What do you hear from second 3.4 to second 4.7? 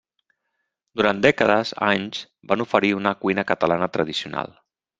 catalana tradicional.